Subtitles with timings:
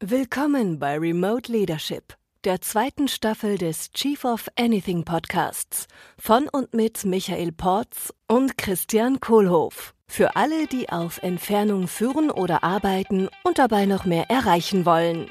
[0.00, 5.86] Willkommen bei Remote Leadership, der zweiten Staffel des Chief of Anything Podcasts
[6.18, 9.94] von und mit Michael Porz und Christian Kohlhoff.
[10.08, 15.30] Für alle, die auf Entfernung führen oder arbeiten und dabei noch mehr erreichen wollen.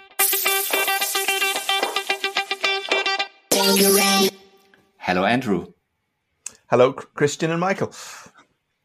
[4.95, 5.65] Hello, Andrew.
[6.67, 7.89] Hello, Christian and Michael.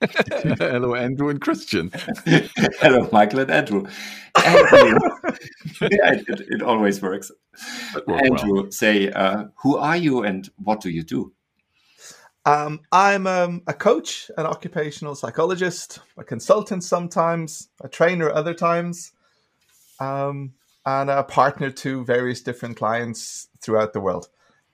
[0.59, 1.91] Hello, Andrew and Christian.
[2.81, 3.85] Hello, Michael and Andrew.
[4.37, 4.99] Andrew.
[5.83, 7.31] yeah, it, it, always works.
[8.09, 8.71] Andrew, well.
[8.71, 11.33] say, uh, who are you and what do you do?
[12.45, 19.13] Um, I'm um, a coach, an occupational psychologist, a consultant sometimes, a trainer other times,
[20.01, 24.27] um, and a partner to various different clients throughout the world.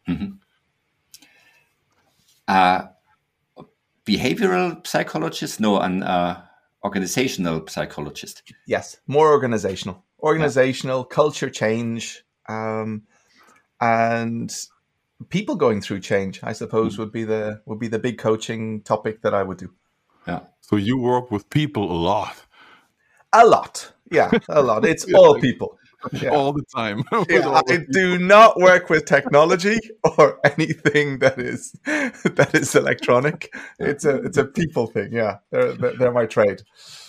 [0.08, 0.36] Mm-hmm.
[2.46, 2.86] Uh,
[4.08, 5.60] behavioral psychologist?
[5.60, 6.42] No, an uh,
[6.84, 8.42] organizational psychologist.
[8.66, 11.14] Yes, more organizational, organizational yeah.
[11.14, 13.02] culture change, um,
[13.80, 14.50] and
[15.28, 16.40] people going through change.
[16.42, 16.98] I suppose mm.
[17.00, 19.70] would be the would be the big coaching topic that I would do.
[20.26, 20.40] Yeah.
[20.60, 22.36] So you work with people a lot.
[23.32, 24.86] A lot, yeah, a lot.
[24.86, 25.78] It's all people
[26.12, 26.30] yeah.
[26.30, 27.02] all the time.
[27.28, 33.52] yeah, I do not work with technology or anything that is that is electronic.
[33.78, 35.12] It's a it's a people thing.
[35.12, 36.62] Yeah, they're, they're my trade.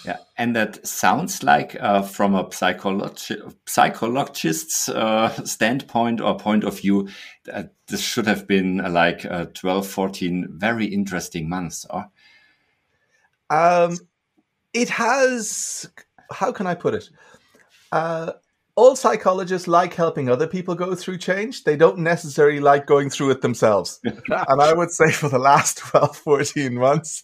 [0.06, 6.80] Yeah, and that sounds like uh, from a psychologi- psychologist's uh, standpoint or point of
[6.80, 7.10] view,
[7.52, 11.86] uh, this should have been uh, like 12, 14 very interesting months.
[11.90, 12.10] Or?
[13.50, 13.98] Um,
[14.74, 15.90] it has.
[16.32, 17.10] How can I put it?
[18.80, 21.66] All psychologists like helping other people go through change.
[21.66, 24.00] They don't necessarily like going through it themselves.
[24.06, 27.22] and I would say for the last 12, 14 months,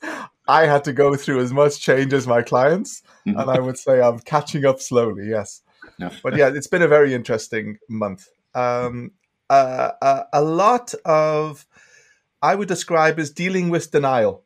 [0.50, 3.02] I had to go through as much change as my clients.
[3.26, 3.39] Mm-hmm.
[3.39, 5.61] And I would say I'm catching up slowly, yes.
[5.98, 6.09] Yeah.
[6.22, 8.28] But yeah, it's been a very interesting month.
[8.53, 9.11] Um,
[9.50, 11.65] uh, uh, a lot of,
[12.42, 14.44] I would describe as dealing with denial.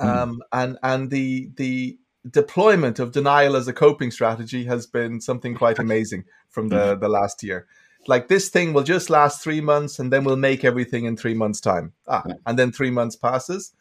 [0.00, 0.06] Mm.
[0.06, 0.38] Um, mm.
[0.52, 5.78] and and the the deployment of denial as a coping strategy has been something quite
[5.78, 7.00] amazing from the, mm-hmm.
[7.00, 7.66] the last year.
[8.06, 11.34] Like this thing will just last three months and then we'll make everything in three
[11.34, 11.92] months' time.
[12.08, 13.72] Ah, and then three months passes.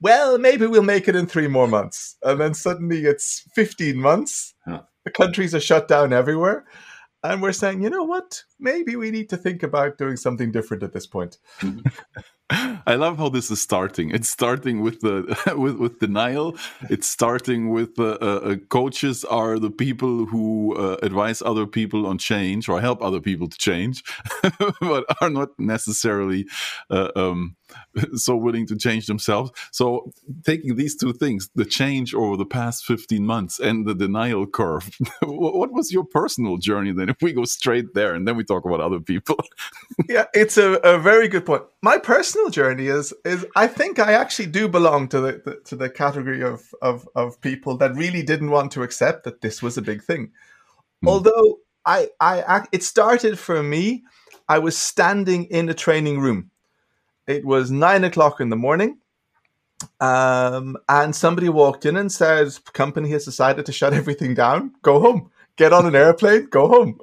[0.00, 2.16] Well, maybe we'll make it in three more months.
[2.22, 4.54] And then suddenly it's 15 months.
[5.04, 6.64] The countries are shut down everywhere.
[7.22, 8.42] And we're saying, you know what?
[8.60, 11.38] Maybe we need to think about doing something different at this point.
[12.50, 14.10] I love how this is starting.
[14.10, 16.56] It's starting with the with, with denial.
[16.88, 22.18] It's starting with uh, uh, coaches are the people who uh, advise other people on
[22.18, 24.04] change or help other people to change,
[24.80, 26.46] but are not necessarily
[26.90, 27.56] uh, um,
[28.14, 29.50] so willing to change themselves.
[29.72, 30.12] So
[30.44, 34.90] taking these two things, the change over the past 15 months and the denial curve,
[35.22, 37.08] what was your personal journey then?
[37.08, 39.36] If we go straight there and then we talk about other people.
[40.08, 41.62] yeah, it's a, a, very good point.
[41.82, 45.76] My personal journey is is I think I actually do belong to the, the to
[45.76, 49.78] the category of, of of people that really didn't want to accept that this was
[49.78, 50.32] a big thing.
[51.04, 51.08] Mm.
[51.08, 54.04] Although I I it started for me,
[54.48, 56.50] I was standing in a training room
[57.26, 58.98] it was nine o'clock in the morning.
[60.00, 64.72] Um, and somebody walked in and said, company has decided to shut everything down.
[64.82, 65.30] Go home.
[65.56, 66.46] Get on an airplane.
[66.46, 66.98] Go home.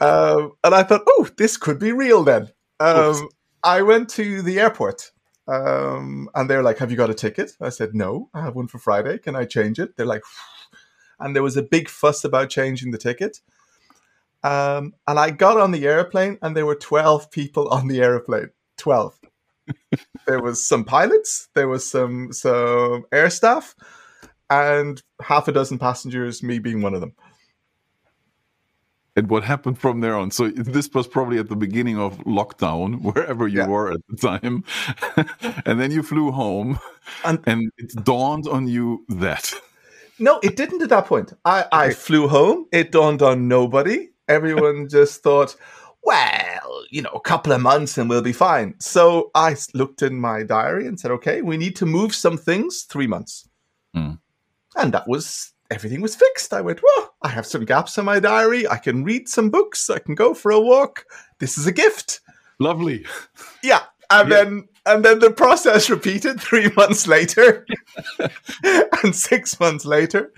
[0.00, 2.50] um, and I thought, oh, this could be real then.
[2.80, 3.28] Um,
[3.62, 5.10] I went to the airport
[5.48, 7.52] um, and they're like, have you got a ticket?
[7.60, 9.18] I said, no, I have one for Friday.
[9.18, 9.96] Can I change it?
[9.96, 10.22] They're like,
[11.20, 13.40] and there was a big fuss about changing the ticket.
[14.42, 18.50] Um, and I got on the airplane and there were 12 people on the airplane.
[18.76, 19.18] 12
[20.26, 23.74] there was some pilots, there was some some air staff,
[24.50, 27.14] and half a dozen passengers, me being one of them.
[29.18, 30.30] And what happened from there on?
[30.30, 33.66] So this was probably at the beginning of lockdown, wherever you yeah.
[33.66, 34.64] were at the time,
[35.66, 36.78] and then you flew home,
[37.24, 39.52] and, and it dawned on you that.
[40.18, 41.34] No, it didn't at that point.
[41.44, 42.68] I, I flew home.
[42.72, 44.08] It dawned on nobody.
[44.28, 45.54] Everyone just thought,
[46.06, 48.76] well, you know, a couple of months and we'll be fine.
[48.78, 52.86] So I looked in my diary and said, okay, we need to move some things
[52.88, 53.48] three months.
[53.94, 54.20] Mm.
[54.76, 56.54] And that was everything was fixed.
[56.54, 58.68] I went, well, I have some gaps in my diary.
[58.68, 59.90] I can read some books.
[59.90, 61.06] I can go for a walk.
[61.40, 62.20] This is a gift.
[62.60, 63.04] Lovely.
[63.64, 63.82] Yeah.
[64.08, 64.44] And yeah.
[64.44, 67.66] then and then the process repeated three months later
[69.02, 70.32] and six months later.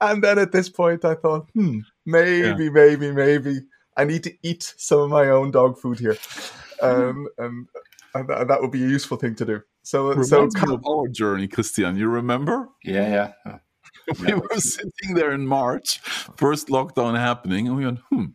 [0.00, 2.70] And then at this point I thought, hmm, maybe, yeah.
[2.70, 3.60] maybe, maybe
[3.96, 6.16] I need to eat some of my own dog food here,
[6.82, 7.68] um, and,
[8.14, 9.62] and, that, that would be a useful thing to do.
[9.82, 11.96] So, Reminds so me of our journey, Christian.
[11.96, 12.68] You remember?
[12.84, 13.58] Yeah, yeah.
[14.20, 15.98] we were sitting there in March,
[16.36, 18.26] first lockdown happening, and we went, hmm,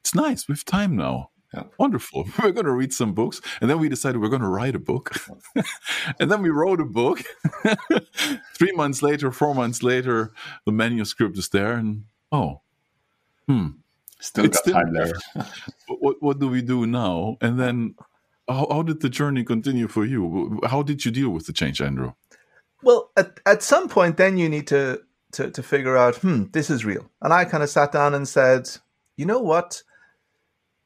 [0.00, 0.48] it's nice.
[0.48, 1.30] We have time now.
[1.54, 1.64] Yeah.
[1.78, 2.28] Wonderful.
[2.42, 3.40] We're going to read some books.
[3.60, 5.12] And then we decided we're going to write a book.
[6.20, 7.22] and then we wrote a book.
[8.56, 10.32] Three months later, four months later,
[10.64, 11.72] the manuscript is there.
[11.72, 12.60] And oh,
[13.48, 13.68] hmm.
[14.20, 15.12] Still It's got still time there.
[15.88, 17.36] What, what do we do now?
[17.40, 17.94] And then
[18.48, 20.60] how, how did the journey continue for you?
[20.64, 22.12] How did you deal with the change, Andrew?
[22.82, 25.02] Well, at, at some point, then you need to,
[25.32, 27.10] to to figure out, hmm, this is real.
[27.22, 28.68] And I kind of sat down and said,
[29.16, 29.82] you know what?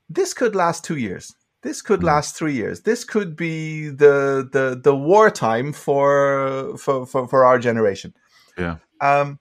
[0.09, 1.35] This could last two years.
[1.63, 2.05] This could Mm.
[2.07, 2.83] last three years.
[2.83, 8.15] This could be the the the wartime for for for, for our generation.
[8.59, 8.77] Yeah.
[9.01, 9.39] Um,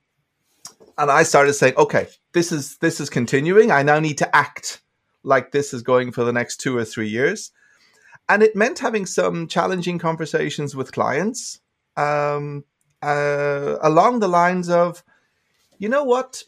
[0.97, 3.71] and I started saying, okay, this is this is continuing.
[3.71, 4.81] I now need to act
[5.23, 7.51] like this is going for the next two or three years,
[8.27, 11.59] and it meant having some challenging conversations with clients
[11.95, 12.63] um,
[13.01, 15.03] uh, along the lines of,
[15.77, 16.43] you know what,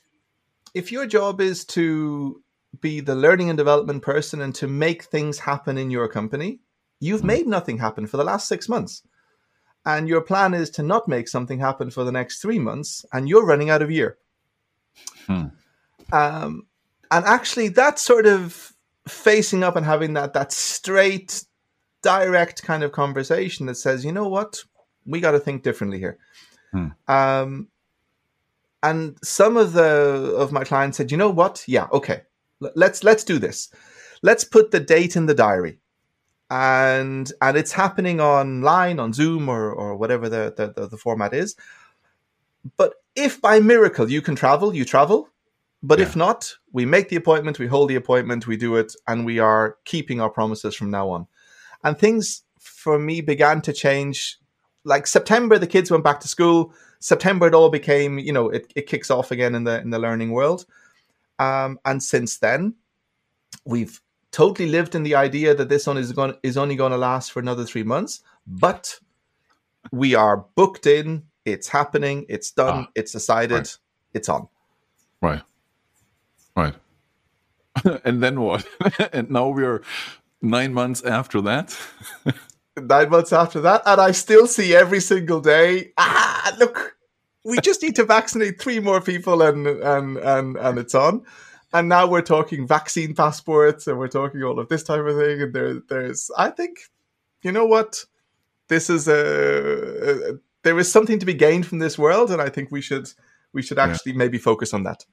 [0.73, 2.41] if your job is to
[2.81, 6.59] be the learning and development person and to make things happen in your company,
[6.99, 7.25] you've Mm.
[7.25, 9.03] made nothing happen for the last six months.
[9.85, 13.29] And your plan is to not make something happen for the next three months, and
[13.29, 14.17] you're running out of year.
[15.27, 15.47] Hmm.
[16.11, 16.67] Um,
[17.11, 18.73] and actually, that sort of
[19.07, 21.45] facing up and having that that straight,
[22.01, 24.63] direct kind of conversation that says, you know what,
[25.05, 26.17] we got to think differently here.
[26.71, 26.87] Hmm.
[27.07, 27.67] Um,
[28.83, 32.21] and some of the of my clients said, you know what, yeah, okay,
[32.59, 33.69] let's let's do this.
[34.21, 35.79] Let's put the date in the diary,
[36.49, 41.55] and and it's happening online on Zoom or or whatever the, the, the format is.
[42.77, 45.29] But if by miracle you can travel, you travel.
[45.87, 49.23] But if not, we make the appointment, we hold the appointment, we do it, and
[49.23, 51.27] we are keeping our promises from now on.
[51.83, 54.39] And things for me began to change.
[54.83, 56.73] Like September, the kids went back to school.
[56.99, 59.99] September, it all became, you know, it, it kicks off again in the in the
[59.99, 60.65] learning world.
[61.37, 62.75] Um, and since then,
[63.65, 64.01] we've
[64.31, 67.31] totally lived in the idea that this one is going is only going to last
[67.31, 68.21] for another three months.
[68.47, 68.99] But
[69.91, 71.25] we are booked in.
[71.45, 72.25] It's happening.
[72.27, 72.85] It's done.
[72.85, 73.55] Ah, it's decided.
[73.55, 73.77] right.
[74.15, 74.47] It's on.
[75.21, 75.43] Right.
[76.55, 76.75] Right.
[78.05, 78.65] and then what?
[79.13, 79.81] and now we are
[80.41, 81.77] nine months after that.
[82.77, 85.93] Nine months after that, and I still see every single day.
[85.97, 86.97] Ah, look,
[87.45, 91.23] we just need to vaccinate three more people, and and and and it's on.
[91.71, 95.41] And now we're talking vaccine passports, and we're talking all of this type of thing.
[95.41, 96.79] And there, there's, I think,
[97.43, 98.03] you know what,
[98.67, 102.49] this is a, a there is something to be gained from this world, and I
[102.49, 103.07] think we should
[103.53, 103.85] we should Yeah.
[103.85, 105.05] actually maybe focus on that.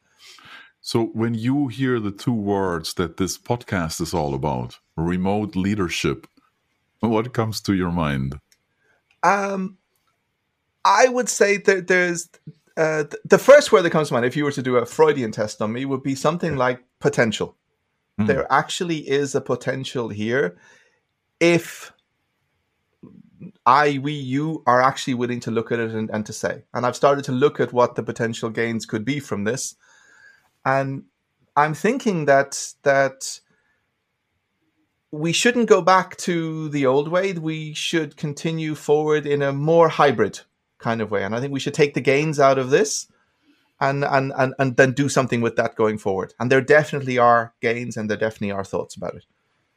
[0.84, 6.26] So when you hear the two words that this podcast is all about, remote leadership,
[6.98, 8.40] what comes to your mind?
[9.22, 9.78] Um,
[10.84, 12.28] I would say that there's
[12.76, 15.30] uh, the first word that comes to mind, if you were to do a Freudian
[15.30, 17.56] test on me, would be something like potential.
[18.18, 18.26] Hmm.
[18.26, 20.58] There actually is a potential here
[21.38, 21.92] if
[23.64, 26.64] I, we, you are actually willing to look at it and, and to say.
[26.74, 29.76] And I've started to look at what the potential gains could be from this.
[30.64, 31.04] And
[31.56, 33.40] I'm thinking that that
[35.10, 37.32] we shouldn't go back to the old way.
[37.34, 40.40] We should continue forward in a more hybrid
[40.78, 41.22] kind of way.
[41.22, 43.06] And I think we should take the gains out of this
[43.80, 46.34] and and and, and then do something with that going forward.
[46.40, 49.26] And there definitely are gains and there definitely are thoughts about it.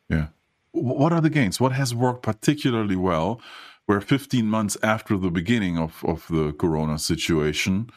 [0.09, 0.27] Yeah.
[0.71, 1.59] What are the gains?
[1.59, 3.41] What has worked particularly well?
[3.85, 7.91] Where 15 months after the beginning of, of the corona situation,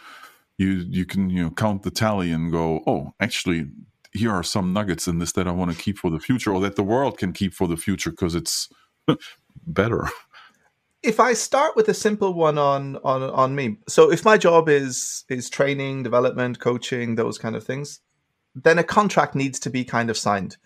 [0.58, 3.66] you you can you know count the tally and go, oh, actually,
[4.12, 6.60] here are some nuggets in this that I want to keep for the future, or
[6.60, 8.68] that the world can keep for the future because it's
[9.66, 10.08] better.
[11.02, 14.68] if I start with a simple one on on on me, so if my job
[14.68, 18.00] is is training, development, coaching, those kind of things,
[18.54, 20.56] then a contract needs to be kind of signed.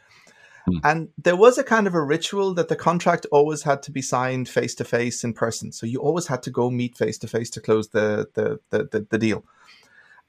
[0.66, 0.78] Hmm.
[0.84, 4.00] And there was a kind of a ritual that the contract always had to be
[4.00, 5.72] signed face to face in person.
[5.72, 8.84] So you always had to go meet face to face to close the the the,
[8.84, 9.44] the, the deal.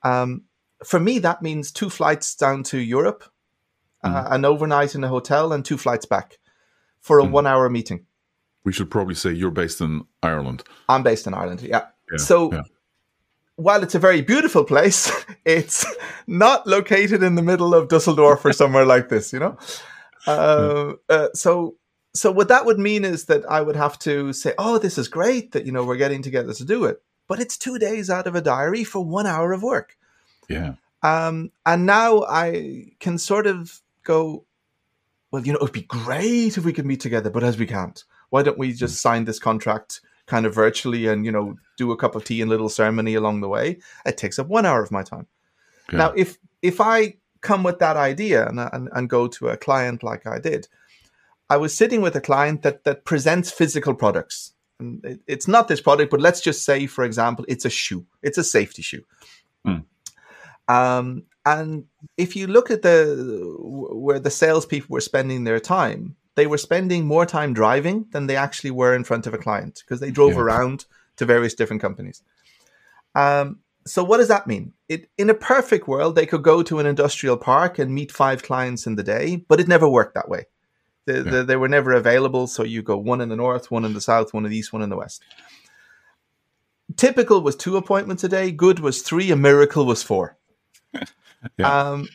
[0.03, 0.43] Um,
[0.83, 3.24] for me, that means two flights down to Europe,
[4.03, 6.39] uh, an overnight in a hotel, and two flights back
[7.00, 7.31] for a Hmm.
[7.31, 8.05] one hour meeting.
[8.65, 10.63] We should probably say you're based in Ireland.
[10.89, 11.62] I'm based in Ireland.
[11.62, 11.86] Yeah.
[12.12, 12.62] Yeah, so yeah.
[13.55, 15.12] while it's a very beautiful place,
[15.45, 15.86] it's
[16.27, 19.57] not located in the middle of Dusseldorf or somewhere like this, you know?
[20.27, 21.75] Uh, uh, so,
[22.13, 25.07] so what that would mean is that I would have to say, oh, this is
[25.07, 27.01] great that, you know, we're getting together to do it.
[27.27, 29.98] But it's two days out of a diary for one hour of work.
[30.50, 30.75] Yeah.
[31.01, 34.46] Um, and now I can sort of go,
[35.32, 38.03] well, you know, it'd be great if we could meet together, but as we can't,
[38.30, 41.98] why don't we just sign this contract kind of virtually and you know do a
[41.98, 44.92] cup of tea and little ceremony along the way it takes up one hour of
[44.92, 45.27] my time
[45.89, 45.98] Okay.
[45.98, 50.01] now if if i come with that idea and, and, and go to a client
[50.01, 50.68] like i did
[51.50, 54.53] i was sitting with a client that that presents physical products
[54.84, 58.06] and it, it's not this product but let's just say for example it's a shoe
[58.22, 59.04] it's a safety shoe
[59.66, 59.82] Hmm.
[60.68, 61.86] um, and
[62.18, 63.56] if you look at the
[64.06, 68.36] where the salespeople were spending their time, they were spending more time driving than they
[68.38, 70.42] actually were in front of a client because they drove Yeah.
[70.46, 70.86] around
[71.18, 72.24] to various different companies.
[73.16, 74.74] Um, so what does that mean?
[74.88, 78.42] It in a perfect world, they could go to an industrial park and meet five
[78.42, 80.46] clients in the day, but it never worked that way.
[81.05, 81.22] The, Yeah.
[81.24, 82.48] the, they were never available.
[82.48, 84.72] So you go one in the north, one in the south, one in the east,
[84.74, 85.22] one in the west.
[86.95, 88.51] Typical was two appointments a day.
[88.51, 89.31] Good was three.
[89.31, 90.38] A miracle was four.
[91.57, 91.67] Yeah.
[91.89, 92.07] Um,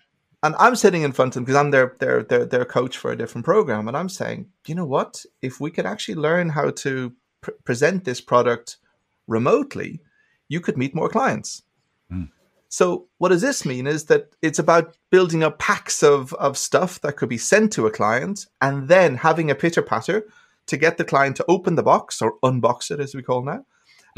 [0.43, 3.13] and I'm sitting in front of them because I'm their, their their their coach for
[3.13, 5.27] a different program, and I'm saying, you know what?
[5.43, 8.79] If we could actually learn how to pr- present this product
[9.27, 10.01] remotely,
[10.49, 11.63] you could meet more clients.
[12.11, 12.31] Mm.
[12.69, 13.87] So what does this mean?
[13.87, 17.87] Is that it's about building up packs of of stuff that could be sent to
[17.87, 20.25] a client, and then having a pitter patter
[20.67, 23.65] to get the client to open the box or unbox it, as we call now,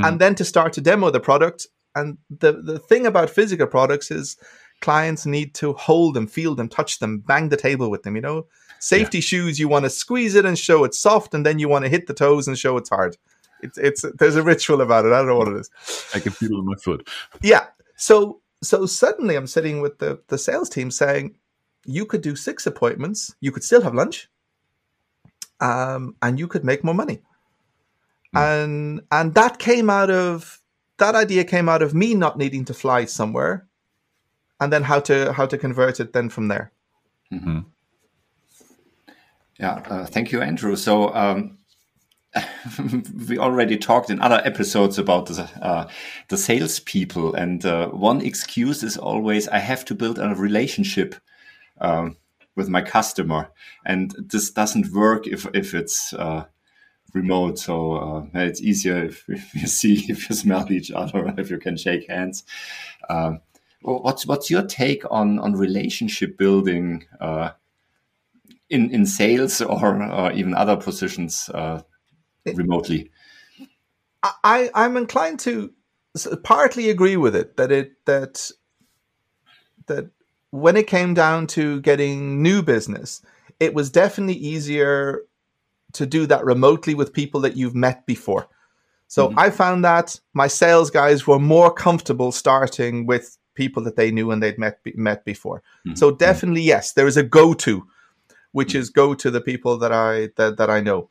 [0.01, 0.09] Mm.
[0.09, 1.67] and then to start to demo the product.
[1.95, 4.37] And the the thing about physical products is
[4.81, 8.17] clients need to hold them, feel them, touch them, bang the table with them.
[8.17, 8.47] You know,
[8.81, 11.85] safety shoes, you want to squeeze it and show it's soft, and then you want
[11.85, 13.17] to hit the toes and show it's hard.
[13.63, 15.13] It's it's there's a ritual about it.
[15.13, 15.71] I don't know what it is.
[16.15, 17.09] I can feel it in my foot.
[17.43, 17.67] Yeah.
[18.01, 21.37] So so suddenly I'm sitting with the the sales team saying,
[21.85, 24.29] you could do six appointments, you could still have lunch,
[25.61, 27.21] um, and you could make more money.
[28.35, 30.63] And and that came out of
[30.97, 33.67] that idea came out of me not needing to fly somewhere,
[34.61, 36.73] and then how to how to convert it then from there.
[39.59, 40.75] Yeah, uh, thank you, Andrew.
[40.75, 41.59] So um,
[43.29, 45.89] we already talked in other episodes about the uh,
[46.29, 51.17] the salespeople, and uh, one excuse is always I have to build a relationship
[51.81, 52.17] um,
[52.55, 53.51] with my customer,
[53.85, 56.45] and this doesn't work if if it's uh,
[57.15, 57.59] remote.
[57.59, 61.59] So uh, it's easier if, if you see, if you smell each other, if you
[61.59, 62.45] can shake hands.
[63.09, 63.41] Um,
[63.83, 67.07] what's what's your take on on relationship building?
[67.21, 67.51] Uh,
[68.69, 71.83] in in sales or, or even other positions uh,
[72.47, 73.11] remotely.
[74.23, 75.73] I I'm inclined to
[76.43, 78.51] partly agree with it that it that
[79.87, 80.11] that
[80.51, 83.23] when it came down to getting new business,
[83.61, 85.23] it was definitely easier
[85.93, 88.49] to do that remotely with people that you've met before.
[89.09, 89.35] So Mhm.
[89.37, 94.31] I found that my sales guys were more comfortable starting with people that they knew
[94.31, 95.63] and they'd met be- met before.
[95.87, 95.99] Mhm.
[95.99, 97.87] So definitely yes, there is a go to,
[98.53, 101.09] which is go to the people that I that, that I know.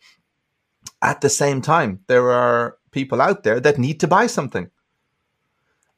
[1.02, 4.70] At the same time, there are people out there that need to buy something.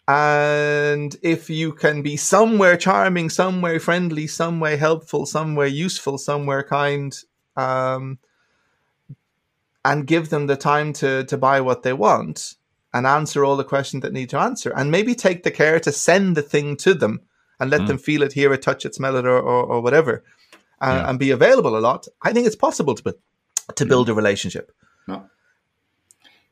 [0.07, 7.17] And if you can be somewhere charming, somewhere friendly, somewhere helpful, somewhere useful, somewhere kind,
[7.55, 8.19] um,
[9.85, 12.55] and give them the time to, to buy what they want
[12.93, 15.91] and answer all the questions that need to answer, and maybe take the care to
[15.91, 17.21] send the thing to them
[17.59, 17.87] and let Mm.
[17.87, 20.23] them feel it, hear it, touch it, smell it, or, or, or whatever,
[20.81, 21.09] uh, Yeah.
[21.09, 23.15] and be available a lot, I think it's possible to,
[23.75, 24.71] to build a relationship.
[25.11, 25.29] No.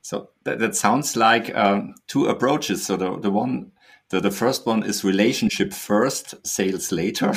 [0.01, 2.85] So that, that sounds like um, two approaches.
[2.85, 3.71] So the, the one,
[4.09, 7.33] the, the first one is relationship first, sales later.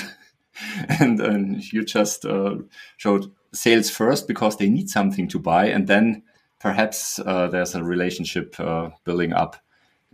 [1.01, 2.57] and then you just uh,
[2.97, 5.67] showed sales first because they need something to buy.
[5.67, 6.23] And then
[6.61, 9.57] perhaps uh, there's a relationship uh, building up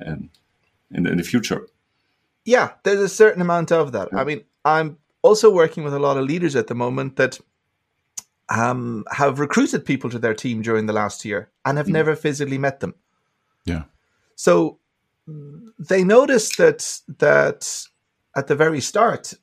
[0.04, 0.30] um,
[0.90, 1.68] in, in the future.
[2.44, 4.08] Yeah, there's a certain amount of that.
[4.14, 7.38] I mean, I'm also working with a lot of leaders at the moment that
[8.48, 12.58] um, have recruited people to their team during the last year and have never physically
[12.58, 12.94] met them.
[13.64, 13.84] Yeah.
[14.36, 14.78] So
[15.78, 17.86] they noticed that that
[18.36, 19.34] at the very start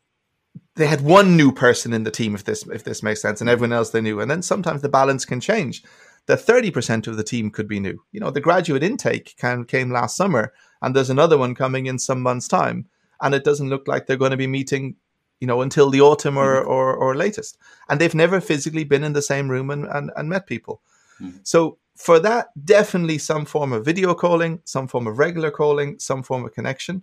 [0.75, 3.49] they had one new person in the team if this if this makes sense and
[3.49, 5.83] everyone else they knew and then sometimes the balance can change
[6.27, 9.91] that 30% of the team could be new you know the graduate intake can, came
[9.91, 12.87] last summer and there's another one coming in some months time
[13.21, 14.95] and it doesn't look like they're going to be meeting
[15.39, 16.69] you know until the autumn or, mm-hmm.
[16.69, 17.57] or, or latest
[17.89, 20.81] and they've never physically been in the same room and, and, and met people
[21.19, 21.37] mm-hmm.
[21.43, 26.23] so for that, definitely some form of video calling, some form of regular calling, some
[26.23, 27.01] form of connection.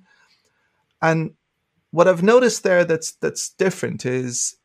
[1.01, 1.33] And
[1.91, 4.57] what I've noticed there that's that's different is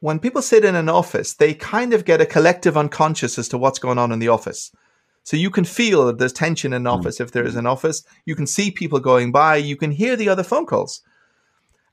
[0.00, 3.58] when people sit in an office, they kind of get a collective unconscious as to
[3.58, 4.70] what's going on in the office.
[5.24, 6.98] So you can feel that there's tension in an mm.
[6.98, 8.02] office if there is an office.
[8.24, 9.56] You can see people going by.
[9.56, 11.02] You can hear the other phone calls,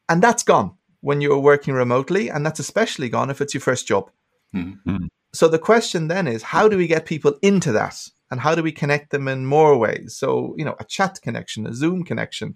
[0.09, 3.87] and that's gone when you're working remotely, and that's especially gone if it's your first
[3.87, 4.09] job.
[4.53, 5.07] Mhm.
[5.33, 8.09] So the question then is, how do we get people into that?
[8.29, 10.15] and how do we connect them in more ways?
[10.17, 12.55] So, you know, a chat connection, a Zoom connection.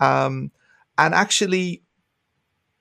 [0.00, 0.50] Um,
[0.98, 1.84] and actually,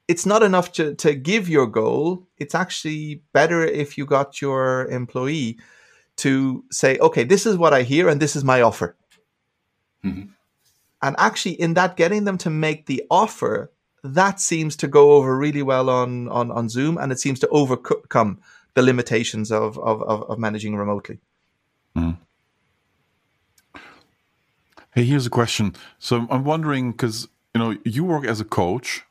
[0.07, 2.27] it's not enough to, to give your goal.
[2.37, 5.59] It's actually better if you got your employee
[6.17, 8.95] to say, okay, this is what I hear and this is my offer.
[10.03, 10.29] Mm-hmm.
[11.01, 13.71] And actually, in that, getting them to make the offer,
[14.13, 17.47] that seems to go over really well on, on, on Zoom and it seems to
[17.49, 18.39] overcome
[18.73, 21.19] the limitations of, of, of managing remotely.
[21.95, 22.17] Mm.
[24.93, 25.75] Hey, here's a question.
[25.99, 29.03] So I'm wondering because you know you work as a coach,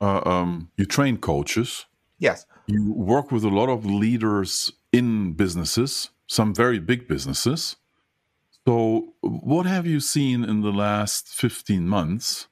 [0.00, 1.86] uh, um, you train coaches.
[2.18, 2.46] Yes.
[2.66, 7.76] You work with a lot of leaders in businesses, some very big businesses.
[8.66, 12.48] So, what have you seen in the last 15 months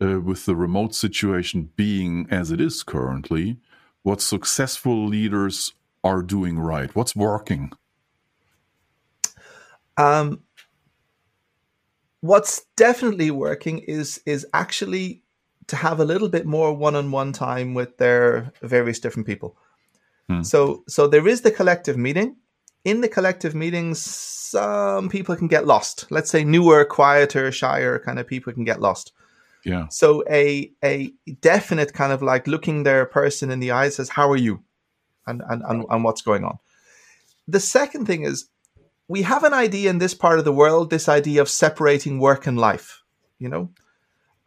[0.00, 3.58] uh, with the remote situation being as it is currently?
[4.02, 5.74] What successful leaders
[6.04, 6.94] are doing right?
[6.94, 7.72] What's working?
[9.96, 10.42] Um,
[12.20, 15.22] what's definitely working is is actually
[15.66, 19.56] to have a little bit more one-on-one time with their various different people.
[20.28, 20.42] Hmm.
[20.42, 22.36] So so there is the collective meeting.
[22.84, 26.06] In the collective meetings, some people can get lost.
[26.10, 29.12] Let's say newer, quieter, shyer kind of people can get lost.
[29.64, 29.88] Yeah.
[29.88, 34.30] So a a definite kind of like looking their person in the eyes says, "How
[34.30, 34.62] are you?"
[35.26, 36.58] and and and, and what's going on.
[37.46, 38.48] The second thing is
[39.08, 42.46] we have an idea in this part of the world, this idea of separating work
[42.46, 43.02] and life.
[43.38, 43.70] You know,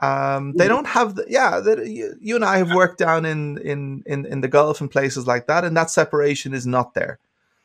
[0.02, 1.60] um, they don't have the yeah.
[1.60, 4.90] The, you, you, and I have worked down in, in in in the Gulf and
[4.90, 7.20] places like that, and that separation is not there.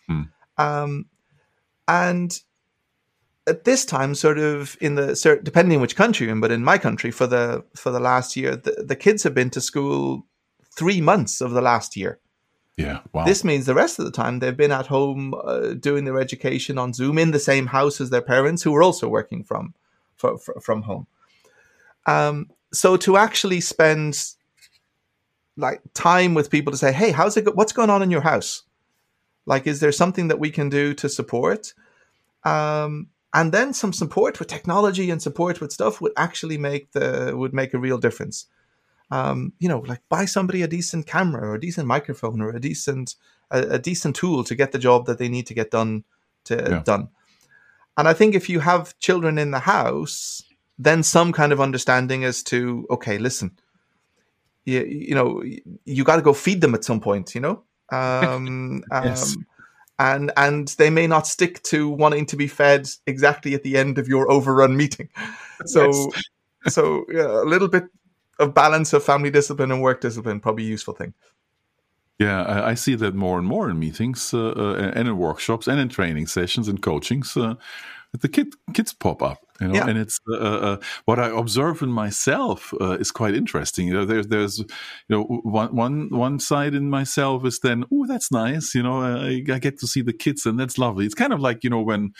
[0.06, 0.22] Hmm.
[0.58, 1.06] Um,
[1.88, 2.38] and
[3.46, 6.78] at this time, sort of in the depending which country you're in, but in my
[6.78, 10.26] country for the for the last year, the, the kids have been to school
[10.76, 12.18] three months of the last year.
[12.76, 13.00] Yeah.
[13.12, 13.24] Wow.
[13.24, 16.76] This means the rest of the time they've been at home uh, doing their education
[16.76, 19.74] on Zoom in the same house as their parents, who are also working from
[20.16, 21.06] for, for, from home.
[22.06, 24.32] Um, so to actually spend
[25.56, 27.44] like time with people to say, "Hey, how's it?
[27.44, 28.64] Go- what's going on in your house?
[29.46, 31.72] Like, is there something that we can do to support?"
[32.44, 37.32] Um, and then some support with technology and support with stuff would actually make the
[37.36, 38.46] would make a real difference
[39.10, 42.60] um, you know, like buy somebody a decent camera or a decent microphone or a
[42.60, 43.14] decent
[43.50, 46.04] a, a decent tool to get the job that they need to get done
[46.44, 46.82] to yeah.
[46.84, 47.08] done.
[47.96, 50.42] And I think if you have children in the house,
[50.78, 53.56] then some kind of understanding as to okay, listen,
[54.64, 55.42] you, you know,
[55.84, 57.62] you got to go feed them at some point, you know.
[57.92, 59.36] Um, yes.
[59.36, 59.46] um,
[59.98, 63.98] and and they may not stick to wanting to be fed exactly at the end
[63.98, 65.08] of your overrun meeting.
[65.64, 66.24] So yes.
[66.74, 67.84] so yeah, a little bit
[68.38, 71.14] of balance of family discipline and work discipline probably a useful thing.
[72.18, 75.66] Yeah, I, I see that more and more in meetings uh, uh, and in workshops
[75.66, 77.36] and in training sessions and coachings.
[77.38, 77.54] Uh,
[78.20, 79.88] the kid, kids pop up, you know, yeah.
[79.88, 83.88] and it's uh, uh, what I observe in myself uh, is quite interesting.
[83.88, 84.66] You know, there's there's you
[85.08, 89.42] know one one one side in myself is then oh that's nice, you know, I,
[89.52, 91.06] I get to see the kids and that's lovely.
[91.06, 92.12] It's kind of like you know when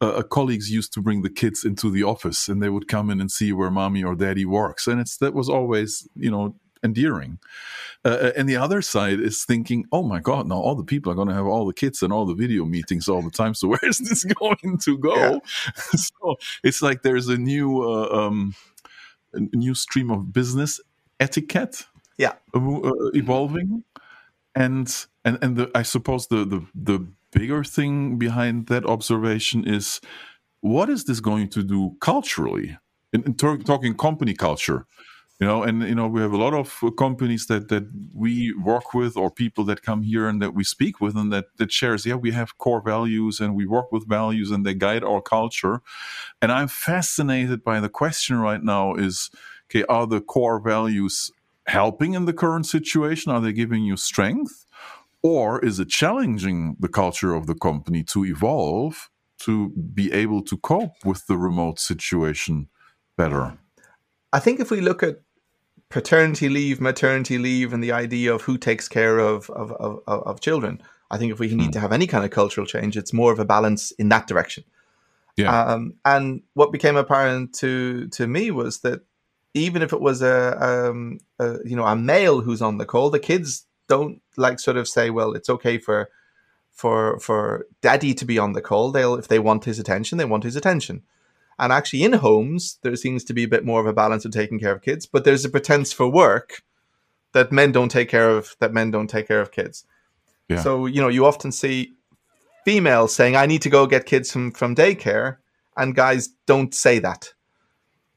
[0.00, 3.20] uh, colleagues used to bring the kids into the office and they would come in
[3.20, 7.38] and see where mommy or daddy works and it's that was always you know endearing.
[8.04, 11.10] Uh, uh and the other side is thinking oh my god now all the people
[11.10, 13.54] are going to have all the kids and all the video meetings all the time
[13.54, 15.16] so where is this going to go?
[15.16, 15.38] Yeah.
[15.96, 18.54] so it's like there's a new uh, um,
[19.32, 20.80] a new stream of business
[21.18, 21.86] etiquette
[22.18, 22.34] yeah.
[22.54, 23.84] uh, uh, evolving.
[24.54, 24.88] And
[25.24, 30.00] and and the, i suppose the the the bigger thing behind that observation is
[30.60, 32.78] what is this going to do culturally?
[33.12, 34.86] In, in talking company culture,
[35.40, 38.52] you know, and you know, we have a lot of uh, companies that that we
[38.54, 41.72] work with, or people that come here and that we speak with, and that that
[41.72, 42.06] shares.
[42.06, 45.82] Yeah, we have core values, and we work with values, and they guide our culture.
[46.40, 49.30] And I'm fascinated by the question right now: is
[49.68, 51.32] okay, are the core values
[51.66, 53.32] helping in the current situation?
[53.32, 54.66] Are they giving you strength?
[55.22, 60.56] Or is it challenging the culture of the company to evolve to be able to
[60.58, 62.68] cope with the remote situation
[63.16, 63.58] better?
[64.34, 65.23] I think if we look at
[65.94, 70.40] paternity leave, maternity leave, and the idea of who takes care of of, of, of
[70.40, 71.72] children, I think if we need mm.
[71.74, 74.64] to have any kind of cultural change, it's more of a balance in that direction.
[75.36, 75.56] Yeah.
[75.56, 79.02] Um, and what became apparent to to me was that
[79.54, 83.10] even if it was a, um, a you know a male who's on the call,
[83.10, 86.10] the kids don't like sort of say, well, it's okay for
[86.72, 88.90] for for daddy to be on the call.
[88.90, 91.04] They'll if they want his attention, they want his attention.
[91.58, 94.32] And actually, in homes, there seems to be a bit more of a balance of
[94.32, 96.62] taking care of kids, but there's a pretense for work
[97.32, 99.84] that men don't take care of that men don't take care of kids.
[100.48, 100.62] Yeah.
[100.62, 101.94] So you know, you often see
[102.64, 105.36] females saying, I need to go get kids from, from daycare,
[105.76, 107.32] and guys don't say that.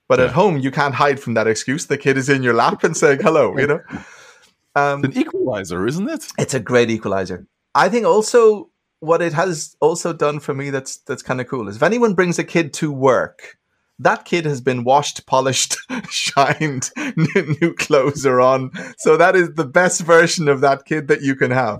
[0.08, 1.88] But at home, you can't hide from that excuse.
[1.88, 3.82] The kid is in your lap and saying hello, you know?
[4.76, 6.28] Um, an equalizer, isn't it?
[6.38, 7.48] It's a great equalizer.
[7.74, 8.70] I think also
[9.00, 12.14] what it has also done for me that's that's kind of cool is if anyone
[12.14, 13.58] brings a kid to work,
[14.00, 15.78] that kid has been washed, polished,
[16.10, 18.72] shined, new, new clothes are on.
[18.98, 21.80] So that is the best version of that kid that you can have.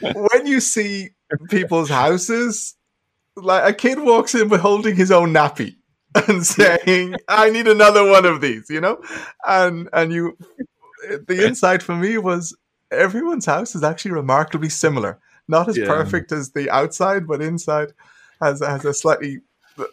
[0.00, 1.10] When you see
[1.48, 2.74] people's houses,
[3.36, 5.76] like a kid walks in with holding his own nappy
[6.28, 9.02] and saying, "I need another one of these," you know,
[9.46, 10.36] and and you,
[11.26, 12.56] the insight for me was
[12.90, 15.18] everyone's house is actually remarkably similar.
[15.48, 15.86] Not as yeah.
[15.86, 17.92] perfect as the outside, but inside
[18.40, 19.40] has has a slightly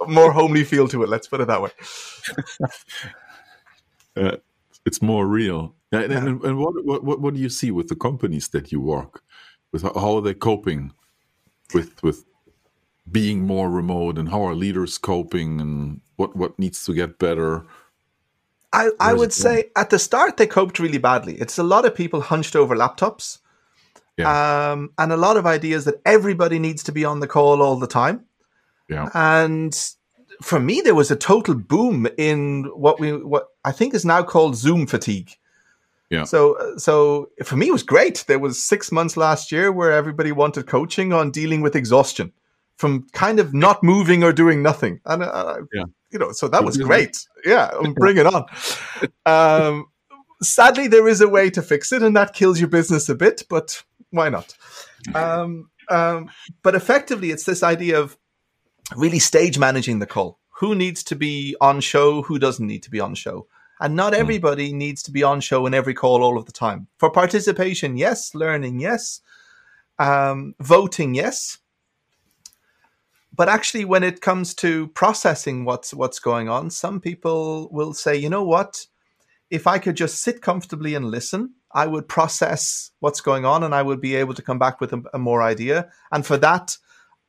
[0.08, 1.10] more homely feel to it.
[1.10, 1.70] Let's put it that way.
[4.16, 4.38] uh,
[4.86, 5.76] it's more real.
[5.92, 6.18] And, yeah.
[6.18, 9.24] and, and what, what what do you see with the companies that you work
[9.72, 9.84] with?
[9.84, 10.92] How are they coping
[11.74, 12.26] with with
[13.12, 17.66] being more remote, and how are leaders coping, and what what needs to get better?
[18.74, 21.36] I, I would say at the start they coped really badly.
[21.36, 23.38] It's a lot of people hunched over laptops.
[24.18, 24.72] Yeah.
[24.72, 27.78] Um, and a lot of ideas that everybody needs to be on the call all
[27.78, 28.26] the time.
[28.90, 29.10] Yeah.
[29.14, 29.76] And
[30.42, 34.24] for me, there was a total boom in what we what I think is now
[34.24, 35.32] called Zoom fatigue.
[36.10, 36.26] Yeah.
[36.26, 38.26] So so for me, it was great.
[38.28, 42.32] There was six months last year where everybody wanted coaching on dealing with exhaustion
[42.78, 45.86] from kind of not moving or doing nothing, and uh, yeah.
[46.12, 47.26] you know, so that was great.
[47.46, 48.46] Yeah, bring it on.
[49.26, 49.88] Um,
[50.42, 53.44] sadly, there is a way to fix it, and that kills your business a bit.
[53.50, 54.56] But why not?
[55.16, 56.30] Um, um,
[56.62, 58.16] but effectively, it's this idea of
[58.96, 60.40] really stage managing the call.
[60.60, 62.22] Who needs to be on show?
[62.22, 63.48] Who doesn't need to be on show?
[63.80, 64.22] And not hmm.
[64.22, 64.76] everybody mm.
[64.76, 66.88] needs to be on show in every call all of the time.
[67.00, 68.36] For participation, yes.
[68.36, 69.20] Learning, yes.
[69.98, 71.58] Um, voting, yes.
[73.36, 78.16] But actually, when it comes to processing what's what's going on, some people will say,
[78.16, 78.86] you know what?
[79.50, 83.74] If I could just sit comfortably and listen, I would process what's going on, and
[83.74, 85.90] I would be able to come back with a, a more idea.
[86.12, 86.78] And for that,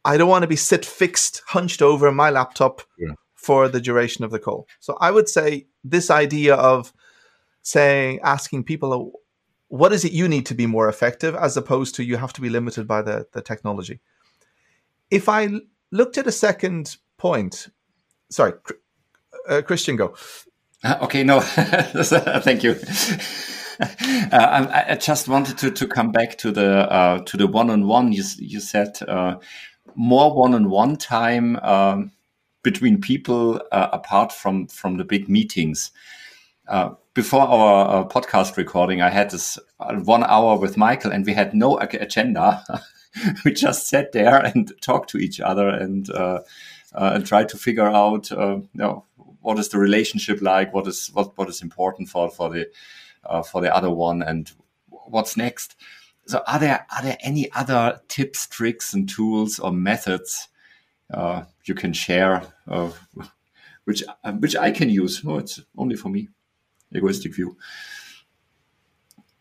[0.05, 3.15] I don't want to be sit fixed, hunched over my laptop yeah.
[3.35, 4.69] for the duration of the call.
[4.81, 6.93] So I would say this idea of
[7.63, 9.13] saying, asking people,
[9.69, 12.41] what is it you need to be more effective, as opposed to you have to
[12.41, 14.01] be limited by the, the technology.
[15.11, 15.49] If I
[15.91, 17.69] looked at a second point,
[18.31, 18.53] sorry,
[19.49, 20.15] uh, Christian, go.
[20.83, 22.77] Uh, okay, no, thank you.
[24.33, 27.71] Uh, I, I, just wanted to, to come back to the uh, to the one
[27.71, 28.13] on one.
[28.13, 29.37] You you said uh,
[29.95, 32.13] more one-on-one time um,
[32.63, 35.93] between people apart from from the big meetings.
[36.67, 41.25] Uh, before our uh, podcast recording, I had this uh, one hour with Michael, and
[41.25, 42.65] we had no agenda.
[43.45, 46.09] we just sat there and talked to each other and
[46.93, 49.05] and tried to figure out, you know,
[49.43, 52.67] what is the relationship like, what is what what is important for for the
[53.43, 54.53] for the other one, and
[54.91, 55.77] what's next
[56.27, 60.49] so are there are there any other tips, tricks, and tools or methods
[61.13, 62.91] uh, you can share, uh,
[63.85, 65.23] which uh, which I can use?
[65.25, 66.29] No, it's only for me.
[66.95, 67.57] Egoistic view.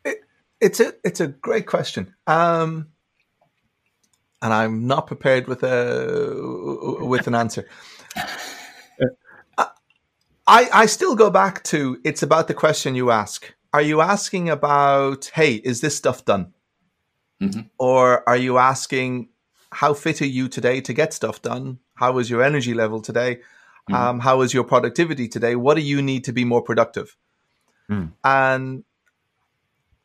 [0.03, 0.21] It,
[0.59, 2.89] it's a it's a great question, um,
[4.41, 7.67] and I'm not prepared with a with an answer.
[10.45, 13.53] I, I still go back to it's about the question you ask.
[13.73, 16.53] Are you asking about, hey, is this stuff done?
[17.41, 17.61] Mm-hmm.
[17.79, 19.29] Or are you asking,
[19.71, 21.79] how fit are you today to get stuff done?
[21.95, 23.37] How is your energy level today?
[23.89, 23.95] Mm-hmm.
[23.95, 25.55] Um, how is your productivity today?
[25.55, 27.17] What do you need to be more productive?
[27.89, 28.13] Mm.
[28.23, 28.83] And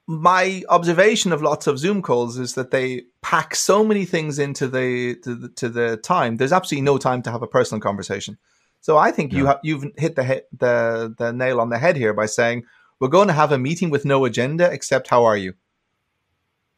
[0.06, 4.66] my observation of lots of Zoom calls is that they pack so many things into
[4.66, 6.38] the to the, to the time.
[6.38, 8.38] There's absolutely no time to have a personal conversation.
[8.80, 9.38] So I think yeah.
[9.38, 12.64] you ha- you've hit the he- the the nail on the head here by saying
[13.00, 15.54] we're going to have a meeting with no agenda except how are you.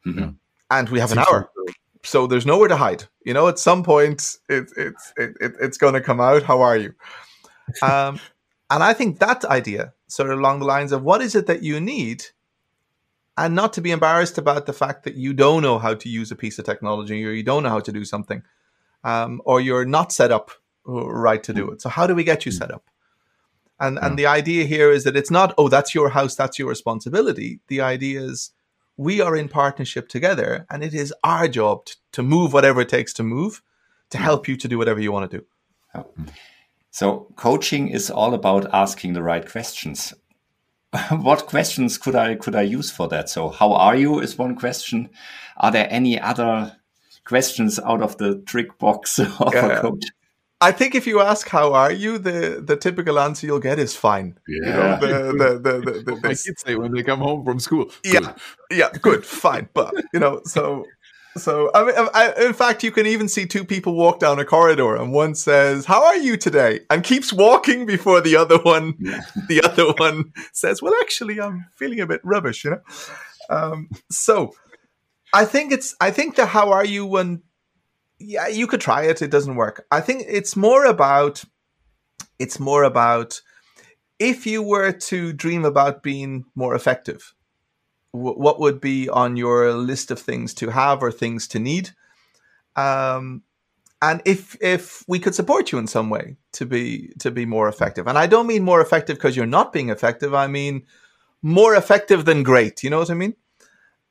[0.05, 0.31] Mm-hmm
[0.71, 1.51] and we have an hour.
[2.03, 3.03] So there's nowhere to hide.
[3.25, 6.41] You know, at some point, it, it, it, it it's going to come out.
[6.41, 6.95] How are you?
[7.81, 8.19] Um,
[8.69, 11.63] and I think that idea, sort of along the lines of what is it that
[11.63, 12.25] you need,
[13.37, 16.31] and not to be embarrassed about the fact that you don't know how to use
[16.31, 18.43] a piece of technology or you don't know how to do something,
[19.05, 20.51] um, or you're not set up
[20.83, 21.81] right to do it.
[21.81, 22.83] So how do we get you set up?
[23.81, 26.69] And and the idea here is that it's not oh that's your house that's your
[26.69, 27.59] responsibility.
[27.67, 28.51] The idea is
[28.95, 32.89] we are in partnership together and it is our job t- to move whatever it
[32.89, 33.61] takes to move
[34.11, 34.21] to mm.
[34.21, 35.45] help you to do whatever you want to do.
[35.95, 36.29] Mm.
[36.91, 40.13] So coaching is all about asking the right questions.
[41.09, 43.29] what questions could I could I use for that?
[43.29, 45.09] So how are you is one question.
[45.57, 46.77] Are there any other
[47.25, 49.67] questions out of the trick box of Yeah.
[49.67, 50.05] a coach.
[50.61, 53.95] I think if you ask how are you, the the typical answer you'll get is
[53.95, 54.37] fine.
[54.47, 54.95] You know, Yeah.
[54.99, 57.85] the, the, the, the, the, My kids say when they come home from school.
[58.03, 58.19] Yeah.
[58.19, 58.35] "Good."
[58.77, 60.85] yeah, good, fine, but you know, so
[61.37, 64.45] so I mean, I, in fact, you can even see two people walk down a
[64.45, 68.95] corridor, and one says, "How are you today?" and keeps walking before the other one,
[68.99, 69.21] Yeah.
[69.47, 72.81] the other one says, "Well, actually, I'm feeling a bit rubbish," you know.
[73.49, 74.53] Um, so,
[75.33, 77.41] I think it's I think the "How are you?" one,
[78.21, 79.21] yeah, you could try it.
[79.21, 79.85] It doesn't work.
[79.91, 81.43] I think it's more about
[82.39, 83.41] it's more about
[84.19, 87.33] if you were to dream about being more effective
[88.11, 91.91] wh- what would be on your list of things to have or things to need?
[92.75, 93.43] Um,
[94.01, 97.67] and if if we could support you in some way to be to be more
[97.67, 98.07] effective.
[98.07, 100.33] And i don't mean more effective because you're not being effective.
[100.33, 100.83] I mean
[101.41, 102.83] more effective than great.
[102.83, 103.35] You know what i mean?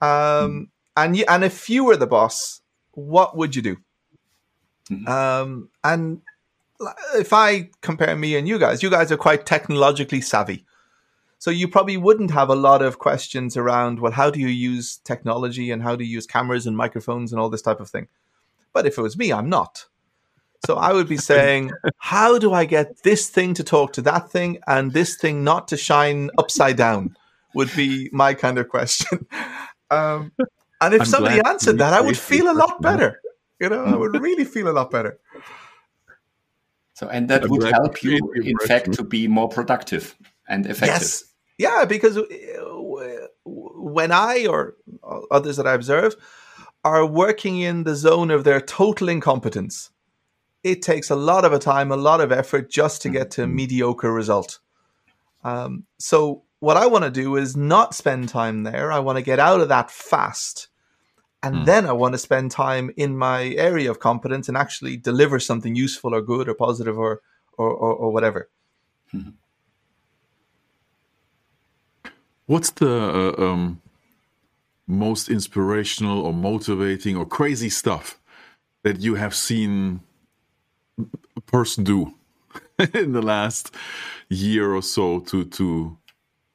[0.01, 2.61] Um, and you, and if you were the boss
[2.93, 3.77] what would you do
[4.91, 5.09] Mhm.
[5.09, 6.21] um, and
[7.15, 10.65] if i compare me and you guys you guys are quite technologically savvy
[11.41, 14.99] so you probably wouldn't have a lot of questions around, well, how do you use
[14.99, 18.09] technology and how do you use cameras and microphones and all this type of thing.
[18.75, 19.87] But if it was me, I'm not.
[20.67, 24.31] So I would be saying, how do I get this thing to talk to that
[24.31, 27.17] thing and this thing not to shine upside down?
[27.55, 29.27] Would be my kind of question.
[29.93, 30.31] Um,
[30.81, 33.20] and if I'm somebody answered that, I would feel a lot better.
[33.61, 35.19] You know, I would really feel a lot better.
[36.95, 40.17] So, and that would help you you, created the in fact, to be more productive
[40.49, 41.01] and effective.
[41.01, 41.25] Yes.
[41.59, 44.77] Yeah, because uh, when I or
[45.31, 46.17] others that I observe
[46.85, 49.91] are working in the zone of their total incompetence,
[50.65, 53.43] it takes a lot of a time, a lot of effort just to get to
[53.43, 54.59] a mediocre result.
[55.45, 58.91] Um, so what I want to do is not spend time there.
[58.91, 60.69] I want to get out of that fast.
[61.43, 61.67] And Mm.
[61.67, 65.75] then I want to spend time in my area of competence and actually deliver something
[65.75, 67.23] useful or good or positive or
[67.59, 68.49] or, or, or whatever.
[72.47, 72.91] What's the
[73.39, 73.81] uh, um,
[74.87, 78.21] most inspirational or motivating or crazy stuff
[78.83, 80.01] that you have seen
[81.37, 82.15] a person do
[82.95, 83.75] in the last
[84.29, 85.99] year or so to to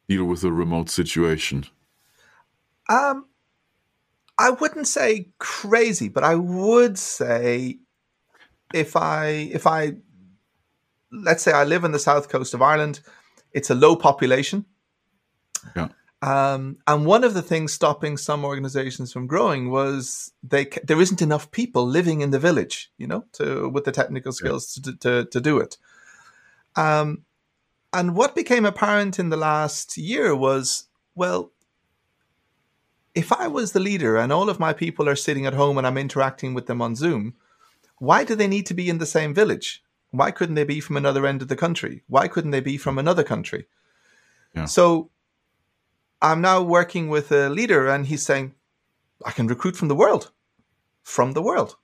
[0.10, 1.65] deal with a remote situation?
[2.89, 3.26] Um,
[4.38, 7.80] I wouldn't say crazy, but I would say
[8.74, 9.98] if I if I
[11.12, 13.00] let's say I live in the south coast of Ireland,
[13.54, 14.65] it's a low population.
[15.76, 15.89] Yeah.
[16.21, 21.21] Um, and one of the things stopping some organizations from growing was they there isn't
[21.21, 25.26] enough people living in the village, you know, to with the technical skills to, to
[25.26, 25.78] to do it.
[26.76, 27.24] Um,
[27.93, 31.54] and what became apparent in the last year was, well,
[33.15, 35.88] if I was the leader and all of my people are sitting at home and
[35.88, 37.34] I'm interacting with them on Zoom,
[37.97, 39.82] why do they need to be in the same village?
[40.12, 42.04] Why couldn't they be from another end of the country?
[42.08, 43.67] Why couldn't they be from another country?
[44.54, 44.65] Yeah.
[44.65, 45.10] So
[46.21, 48.54] I'm now working with a leader and he's saying,
[49.25, 50.32] I can recruit from the world,
[51.04, 51.78] from the world.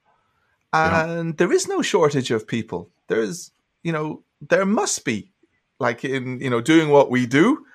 [0.74, 1.06] Yeah.
[1.06, 2.90] And there is no shortage of people.
[3.08, 3.52] There's,
[3.84, 5.32] you know, there must be,
[5.80, 7.66] like in, you know, doing what we do,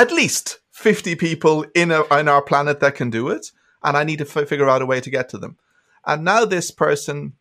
[0.00, 3.52] at least 50 people in, a, in our planet that can do it.
[3.82, 5.58] And I need to f- figure out a way to get to them.
[6.06, 7.34] And now this person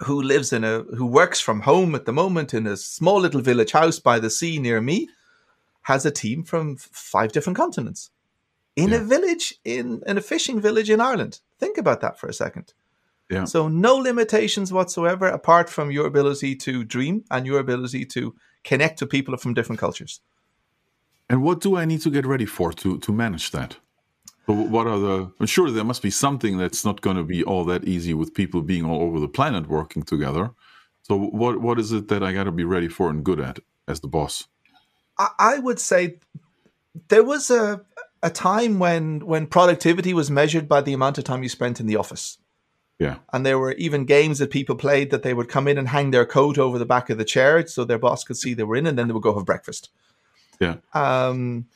[0.00, 3.40] who lives in a, who works from home at the moment in a small little
[3.40, 5.08] village house by the sea near me,
[5.82, 8.10] has a team from five different continents
[8.74, 11.40] in a village, in, in a fishing village in Ireland.
[11.60, 12.74] Think about that for a second.
[13.30, 13.44] Yeah.
[13.44, 18.98] So no limitations whatsoever apart from your ability to dream and your ability to connect
[18.98, 20.20] to people from different cultures.
[21.28, 23.76] And what do I need to get ready for to to manage that?
[24.46, 25.32] What are the?
[25.40, 28.32] I'm sure there must be something that's not going to be all that easy with
[28.32, 30.50] people being all over the planet working together.
[31.02, 33.58] So what what is it that I got to be ready for and good at
[33.88, 34.46] as the boss?
[35.18, 36.18] I, I would say
[37.08, 37.80] there was a
[38.22, 41.86] a time when when productivity was measured by the amount of time you spent in
[41.86, 42.38] the office.
[42.98, 45.88] Yeah, And there were even games that people played that they would come in and
[45.88, 48.62] hang their coat over the back of the chair so their boss could see they
[48.62, 49.90] were in, and then they would go have breakfast.
[50.60, 51.66] Yeah, Um,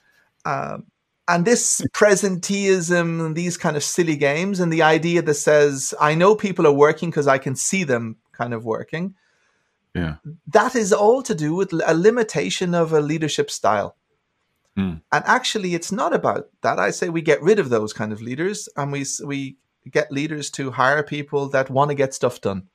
[0.45, 0.87] um,
[1.29, 6.15] and this presenteeism and these kind of silly games, and the idea that says, I
[6.15, 9.15] know people are working because I can see them kind of working,
[9.95, 10.17] yeah,
[10.49, 13.97] that is all to do with a limitation of a leadership style.
[14.77, 15.03] Mm.
[15.13, 16.79] And actually, it's not about that.
[16.79, 19.57] I say we get rid of those kind of leaders and we, we
[19.91, 22.69] get leaders to hire people that want to get stuff done.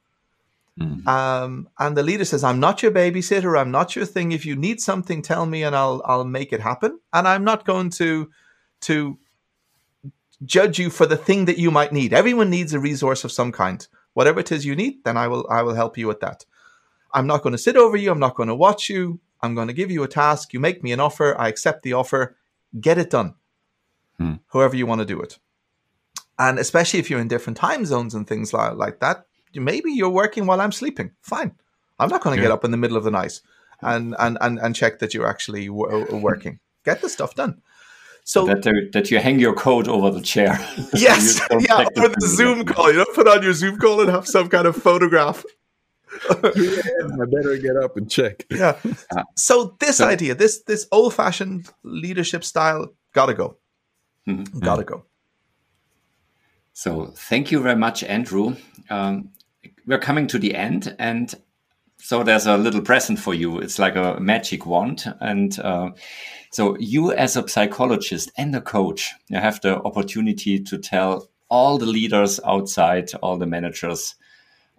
[0.80, 1.08] Mm.
[1.08, 3.58] Um, and the leader says, "I'm not your babysitter.
[3.58, 4.34] I'm not your thing.
[4.34, 7.00] If you need something, tell me, and I'll I'll make it happen.
[7.14, 8.30] And I'm not going to
[8.82, 9.18] to
[10.44, 12.14] judge you for the thing that you might need.
[12.14, 13.88] Everyone needs a resource of some kind.
[14.14, 16.46] Whatever it is you need, then I will I will help you with that.
[17.14, 18.12] I'm not going to sit over you.
[18.12, 19.22] I'm not going to watch you.
[19.42, 20.54] I'm going to give you a task.
[20.54, 21.40] You make me an offer.
[21.40, 22.36] I accept the offer.
[22.80, 23.36] Get it done.
[24.18, 24.36] Hmm.
[24.52, 25.40] However you want to do it.
[26.38, 30.10] And especially if you're in different time zones and things like, like that, maybe you're
[30.10, 31.12] working while I'm sleeping.
[31.22, 31.54] Fine.
[32.00, 32.50] I'm not going to Yeah.
[32.50, 33.40] get up in the middle of the night
[33.82, 36.60] and, and, and, and check that you're actually w- working.
[36.84, 37.62] Get the stuff done.
[38.24, 40.58] So that, there- that you hang your coat over the chair.
[40.94, 42.28] Yes, you don't yeah, check the or the.
[42.28, 42.92] Zoom call.
[42.92, 45.44] You know, put on your Zoom call and have some kind of photograph.
[46.30, 48.46] I better get up and check.
[48.50, 48.78] Yeah.
[49.16, 49.24] Ah.
[49.36, 53.58] So this So- idea, this this old fashioned leadership style, gotta go,
[54.28, 54.60] Mhm.
[54.60, 55.06] gotta go.
[56.74, 58.56] So thank you very much, Andrew.
[58.90, 59.30] Um,
[59.86, 61.34] we're coming to the end, and
[61.98, 63.60] so there's a little present for you.
[63.60, 65.92] It's like a magic wand, and uh,
[66.52, 71.78] so you, as a psychologist and a coach, you have the opportunity to tell all
[71.78, 74.16] the leaders outside, all the managers,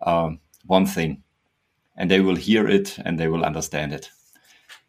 [0.03, 1.23] um, one thing,
[1.97, 4.11] and they will hear it and they will understand it.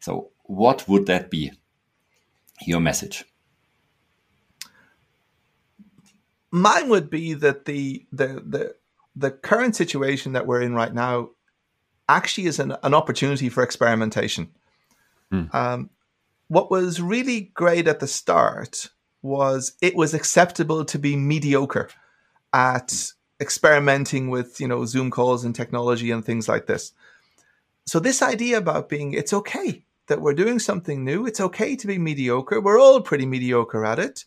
[0.00, 1.52] So, what would that be?
[2.66, 3.24] Your message.
[6.50, 8.74] Mine would be that the the the
[9.18, 11.30] the current situation that we're in right now
[12.08, 14.48] actually is an, an opportunity for experimentation.
[15.56, 15.90] Um,
[16.46, 21.90] what was really great at the start was it was acceptable to be mediocre
[22.52, 26.92] at experimenting with you know Zoom calls and technology and things like this.
[27.84, 31.26] So this idea about being it's okay that we're doing something new.
[31.26, 32.60] It's okay to be mediocre.
[32.60, 34.24] We're all pretty mediocre at it.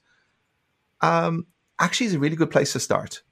[1.02, 1.48] Um,
[1.80, 3.24] actually, is a really good place to start.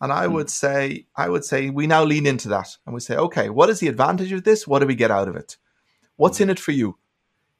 [0.00, 0.34] And I hmm.
[0.34, 3.70] would say, I would say, we now lean into that and we say, okay, what
[3.70, 4.66] is the advantage of this?
[4.66, 5.56] What do we get out of it?
[6.16, 6.44] What's hmm.
[6.44, 6.98] in it for you?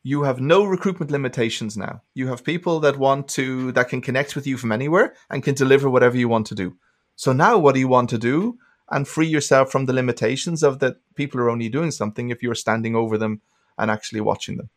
[0.03, 2.03] You have no recruitment limitations now.
[2.15, 5.55] You have people that want to, that can connect with you from anywhere and can
[5.55, 6.77] deliver whatever you want to do.
[7.17, 8.59] So now, what do you want to do?
[8.91, 12.55] And free yourself from the limitations of that people are only doing something if you're
[12.55, 13.43] standing over them
[13.77, 14.71] and actually watching them.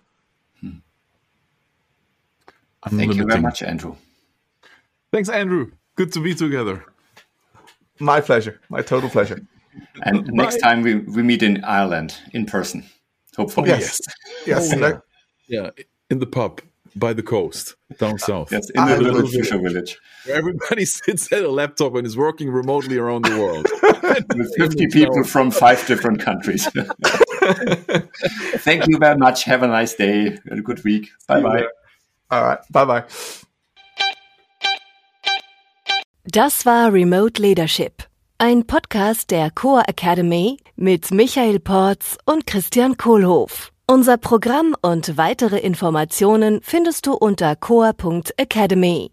[0.59, 0.79] Hmm.
[2.89, 3.95] Thank you very much, Andrew.
[5.11, 5.71] Thanks, Andrew.
[5.95, 6.90] Good to be together.
[8.01, 8.59] My pleasure.
[8.69, 9.39] My total pleasure.
[10.03, 12.83] And next time we, we meet in Ireland in person,
[13.37, 13.69] hopefully.
[13.69, 14.01] Yes.
[14.45, 14.73] Yes.
[14.73, 15.01] Oh, no-
[15.47, 15.69] Yeah,
[16.09, 16.61] in the pub
[16.95, 18.51] by the coast down south.
[18.51, 22.05] Yes, in the I little will- fisher village Where everybody sits at a laptop and
[22.05, 23.67] is working remotely around the world.
[24.37, 26.67] with 50 people from five different countries.
[28.65, 29.43] Thank you very much.
[29.45, 31.09] Have a nice day and a good week.
[31.27, 31.65] Bye bye.
[32.29, 32.59] All right.
[32.71, 33.03] Bye bye.
[36.25, 38.03] Das war Remote Leadership,
[38.37, 43.71] ein Podcast der Core Academy mit Michael Porz und Christian Kohlhoff.
[43.87, 49.09] Unser Programm und weitere Informationen findest du unter core.academy.